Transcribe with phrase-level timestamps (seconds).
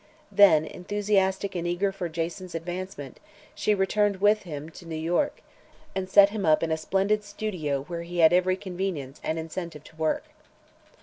[0.31, 3.19] Then, enthusiastic and eager for Jason's advancement,
[3.53, 5.43] she returned with him to New York
[5.93, 9.83] and set him up in a splendid studio where he had every convenience and incentive
[9.83, 10.23] to work.